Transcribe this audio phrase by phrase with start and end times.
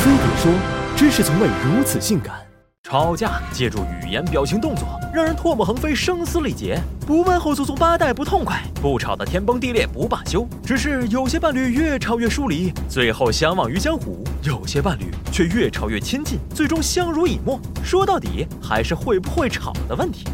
[0.00, 0.50] 飞碟说
[0.96, 2.34] ：“知识从未如此性感。”
[2.82, 10.48] 吵架借助语言、表情、动作，让人唾沫横飞、声嘶力竭；不问候祖宗八代不痛快，不吵得天崩地裂不罢休。
[10.64, 17.60] 只是有些伴侣越吵越疏离，最后相忘于江湖；有些伴侣却越吵越亲近，最终相濡以沫。
[17.84, 20.24] 说到底，还是会不会吵的问题。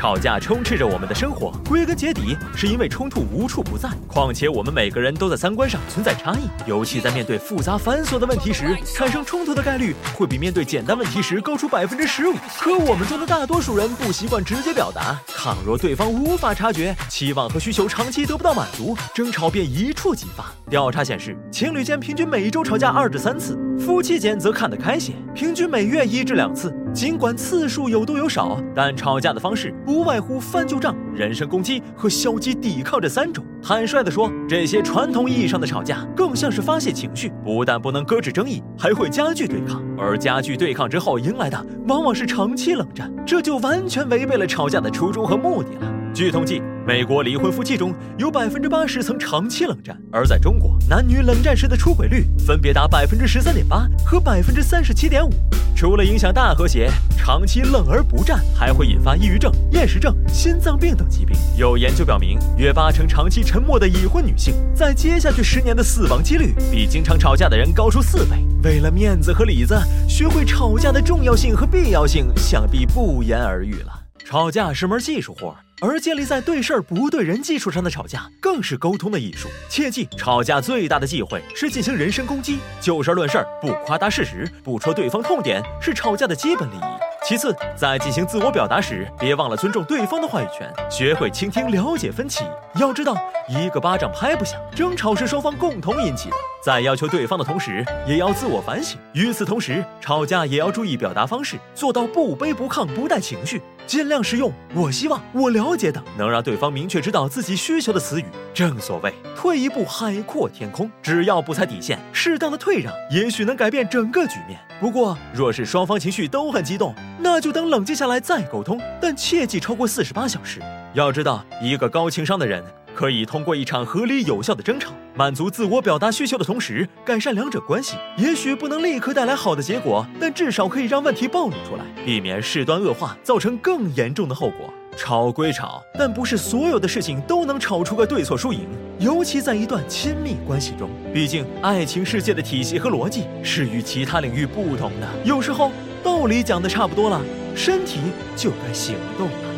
[0.00, 3.86] 吵架充斥着我们的生活，归根结底是因为冲突无处不在。
[4.06, 12.34] 况且我们每个人都在三观上存在差异，尤其在面对复杂繁琐的问题时，产生冲突的概率会比面对简单问题时高出百分之十五。
[12.60, 20.46] 可我们中的大多数人不习惯直接表达，倘若对方无法察觉，期望和需求长期得不到满足，争吵便一触即发。
[20.70, 26.72] 调查显示，情侣间平均每周吵架二至三次，夫妻间则看得开些，平均每月一至两次。
[26.92, 33.42] 尽管次数有多有少，但吵架的方式不外乎翻旧账、人身攻击和消极抵抗这三种。
[33.62, 39.82] 坦率地说，这些传统意义上的吵架更像是发泄情绪，不但不能搁置争议，还会加剧对抗。
[39.96, 45.89] 而加剧对抗之后迎来的，往往是长期冷战，这就完全违背了吵架的初衷和目的了。
[46.12, 55.30] 据统计，美国离婚夫妻中有百分之八十曾长期冷战，而在中国，男女冷战时的出轨率分别达百分之十三点八和百分之三十七点五。
[55.74, 61.34] 除了影响大和谐，长期冷而不战还会引发抑郁症、厌食症、心脏病等疾病。
[61.56, 68.44] 有研究表明，约八成长期沉默的已婚女性，在接下去十年的死亡几率比经常吵架的人高出四倍。
[68.62, 69.74] 为了面子和里子，
[70.06, 73.99] 学会吵架的重要性和必要性，想必不言而喻了。
[74.30, 75.52] 吵架是门技术活。
[75.80, 79.48] 而建立在对事儿不对人技术上的吵架，更是沟通的艺术。
[79.68, 86.99] 切记，吵架最大的忌讳是进行人身攻击，就事论事，不夸大事实，不戳对方痛点，是吵架的基本礼仪。
[87.30, 92.42] 其次，在进行自我表达时，别忘了尊重对方的话语权，学会倾听，了解分歧。
[92.74, 93.16] 要知道，
[93.48, 96.34] 一个巴掌拍不响，争吵是双方共同引起的。
[96.60, 98.98] 在要求对方的同时，也要自我反省。
[99.12, 108.24] 与此同时，吵架也要注意表达方式，做到不卑不亢，不带情绪，尽量使用“我希望”“我了解”等能让对方明确知道自己需求的词语。
[108.52, 110.90] 正所谓，退一步海阔天空。
[111.00, 114.58] 只要不踩底线，适当的退让，也许能改变整个局面。
[114.80, 120.60] 不过，若是双方情绪都很激动，那就等冷静下来再沟通，但切忌超过四十八小时。
[120.94, 122.64] 要知道，一个高情商的人。
[122.92, 127.96] 可以通过一场合理有效的争吵，满足自我表达需求的同时，改善两者关系。
[128.16, 134.68] 也许不能立刻带来好的结果，但至少可以让问题暴露出来，避免事端恶化，造成更严重的后果。
[134.96, 140.90] 吵归吵，但不是所有的事情都能吵出个对错输赢，尤其在一段亲密关系中。
[141.14, 145.08] 毕竟，爱情世界的体系和逻辑是与其他领域不同的。
[145.24, 145.70] 有时候，
[146.02, 147.20] 道理讲的差不多了，
[147.54, 148.00] 身体
[148.36, 149.49] 就该行动了。